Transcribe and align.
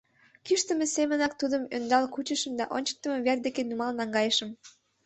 Кӱштымӧ 0.45 0.85
семынак 0.95 1.33
тудым 1.41 1.63
ӧндал 1.75 2.05
кучышым 2.13 2.53
да 2.59 2.65
ончыктымо 2.75 3.17
вер 3.25 3.37
деке 3.45 3.61
нумал 3.65 3.91
наҥгайышым. 3.99 4.49